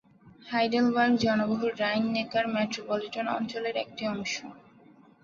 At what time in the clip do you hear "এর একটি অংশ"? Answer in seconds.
3.65-4.33